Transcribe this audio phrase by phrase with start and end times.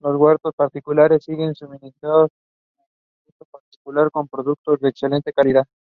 [0.00, 2.30] Los huertos particulares siguen suministrando el
[3.38, 5.68] consumo particular con productos de excelente calidad.